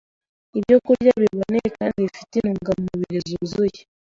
ibyokurya 0.57 1.11
biboneye 1.21 1.67
kandi 1.77 1.97
bifite 2.05 2.35
intungamubiri 2.39 3.17
zuzuye 3.29 3.79